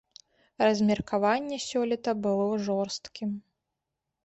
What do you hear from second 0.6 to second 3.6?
Размеркаванне сёлета было жорсткім.